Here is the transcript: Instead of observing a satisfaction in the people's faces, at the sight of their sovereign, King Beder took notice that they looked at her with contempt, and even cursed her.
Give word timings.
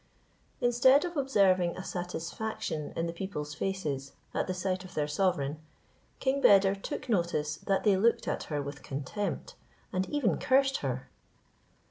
Instead 0.61 1.05
of 1.05 1.15
observing 1.15 1.77
a 1.77 1.83
satisfaction 1.83 2.91
in 2.95 3.05
the 3.05 3.13
people's 3.13 3.53
faces, 3.53 4.13
at 4.33 4.47
the 4.47 4.53
sight 4.55 4.83
of 4.83 4.95
their 4.95 5.07
sovereign, 5.07 5.59
King 6.19 6.41
Beder 6.41 6.73
took 6.73 7.07
notice 7.07 7.57
that 7.57 7.83
they 7.83 7.95
looked 7.95 8.27
at 8.27 8.45
her 8.45 8.63
with 8.63 8.81
contempt, 8.81 9.53
and 9.93 10.09
even 10.09 10.39
cursed 10.39 10.77
her. 10.77 11.07